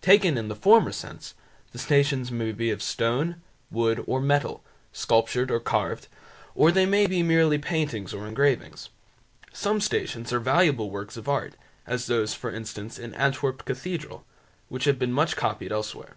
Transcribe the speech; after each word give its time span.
Taken 0.00 0.38
in 0.38 0.48
the 0.48 0.56
former 0.56 0.92
sense, 0.92 1.34
the 1.72 1.78
Stations 1.78 2.30
may 2.32 2.52
be 2.52 2.70
of 2.70 2.82
stone, 2.82 3.42
wood, 3.70 4.02
or 4.06 4.18
metal, 4.18 4.64
sculptured 4.94 5.50
or 5.50 5.60
carved, 5.60 6.08
or 6.54 6.72
they 6.72 6.86
may 6.86 7.06
be 7.06 7.22
merely 7.22 7.58
paintings 7.58 8.14
or 8.14 8.26
engravings. 8.26 8.88
Some 9.52 9.82
Stations 9.82 10.32
are 10.32 10.40
valuable 10.40 10.88
works 10.88 11.18
of 11.18 11.28
art, 11.28 11.54
as 11.86 12.06
those, 12.06 12.32
for 12.32 12.50
instance, 12.50 12.98
in 12.98 13.12
Antwerp 13.12 13.66
cathedral, 13.66 14.24
which 14.70 14.84
have 14.84 14.98
been 14.98 15.12
much 15.12 15.36
copied 15.36 15.70
elsewhere. 15.70 16.16